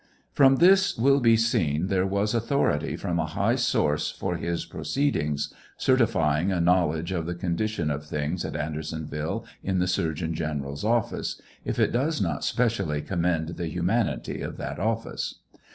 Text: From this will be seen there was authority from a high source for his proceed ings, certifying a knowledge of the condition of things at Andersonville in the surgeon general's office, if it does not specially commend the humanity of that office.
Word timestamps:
From 0.33 0.55
this 0.55 0.97
will 0.97 1.19
be 1.19 1.37
seen 1.37 1.85
there 1.85 2.07
was 2.07 2.33
authority 2.33 2.95
from 2.95 3.19
a 3.19 3.27
high 3.27 3.53
source 3.53 4.09
for 4.09 4.35
his 4.37 4.65
proceed 4.65 5.15
ings, 5.15 5.53
certifying 5.77 6.51
a 6.51 6.59
knowledge 6.59 7.11
of 7.11 7.27
the 7.27 7.35
condition 7.35 7.91
of 7.91 8.03
things 8.03 8.43
at 8.43 8.55
Andersonville 8.55 9.45
in 9.61 9.77
the 9.77 9.85
surgeon 9.85 10.33
general's 10.33 10.83
office, 10.83 11.39
if 11.63 11.77
it 11.77 11.91
does 11.91 12.19
not 12.19 12.43
specially 12.43 13.03
commend 13.03 13.49
the 13.57 13.67
humanity 13.67 14.41
of 14.41 14.57
that 14.57 14.79
office. 14.79 15.35